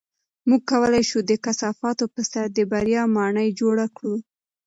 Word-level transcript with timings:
موږ 0.47 0.61
کولی 0.71 1.03
شو 1.09 1.19
د 1.29 1.31
کثافاتو 1.45 2.05
په 2.13 2.21
سر 2.31 2.45
د 2.55 2.59
بریا 2.71 3.03
ماڼۍ 3.15 3.49
جوړه 3.59 3.85
کړو. 3.95 4.15